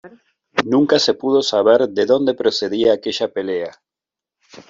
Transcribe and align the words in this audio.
Nunca 0.65 0.97
se 0.97 1.13
pudo 1.13 1.43
saber 1.43 1.87
de 1.87 2.07
donde 2.07 2.33
procedía 2.33 2.91
aquella 2.93 3.31
pelea. 3.31 3.79